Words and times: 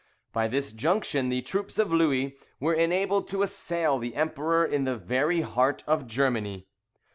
By 0.33 0.47
this 0.47 0.71
junction, 0.71 1.29
the 1.29 1.43
troops 1.43 1.77
of 1.77 1.93
Louis 1.93 2.35
were 2.59 2.73
enabled 2.73 3.27
to 3.27 3.43
assail 3.43 3.99
the 3.99 4.15
Emperor 4.15 4.65
in 4.65 4.83
the 4.83 4.97
very 4.97 5.41
heart 5.41 5.83
of 5.85 6.07
Germany. 6.07 6.65